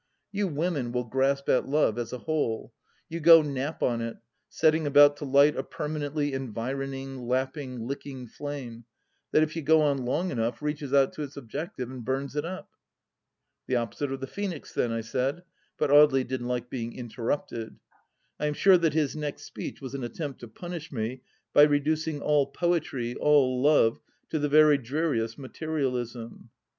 You 0.31 0.47
women 0.47 0.91
will 0.91 1.03
grasp 1.03 1.47
at 1.47 1.67
Love 1.69 1.99
as 1.99 2.11
a 2.11 2.17
whole: 2.17 2.73
you 3.07 3.19
go 3.19 3.43
Nap 3.43 3.83
on 3.83 4.01
it, 4.01 4.17
setting 4.49 4.87
about 4.87 5.15
to 5.17 5.25
light 5.25 5.55
a 5.55 5.61
permanently 5.61 6.33
environing, 6.33 7.27
lapping, 7.27 7.81
licking 7.85 8.25
flame, 8.25 8.85
that 9.31 9.43
if 9.43 9.55
you 9.55 9.61
go 9.61 9.83
on 9.83 9.99
long 10.03 10.31
enough 10.31 10.59
reaches 10.59 10.91
out 10.91 11.13
to 11.13 11.21
its 11.21 11.37
objective 11.37 11.91
and 11.91 12.03
bums 12.03 12.35
it 12.35 12.45
up!"" 12.45 12.71
The 13.67 13.75
opposite 13.75 14.11
of 14.11 14.21
the 14.21 14.25
Phoenix, 14.25 14.73
then," 14.73 14.91
I 14.91 15.01
said, 15.01 15.43
but 15.77 15.91
Audely 15.91 16.27
didn't 16.27 16.47
like 16.47 16.67
being 16.71 16.93
interrupted. 16.95 17.77
I 18.39 18.47
am 18.47 18.55
sure 18.55 18.79
that 18.79 18.95
his 18.95 19.15
next 19.15 19.43
speech 19.43 19.81
was 19.81 19.93
an 19.93 20.03
attempt 20.03 20.39
to 20.39 20.47
punish 20.47 20.91
me 20.91 21.21
by 21.53 21.61
reducing 21.61 22.23
all 22.23 22.47
poetry, 22.47 23.13
all 23.17 23.61
love, 23.61 23.99
to 24.29 24.39
the 24.39 24.49
very 24.49 24.79
dreariest 24.79 25.37
materialism. 25.37 26.49